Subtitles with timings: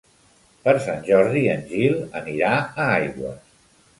[0.67, 3.55] Per Sant Jordi en Gil anirà a Aigües.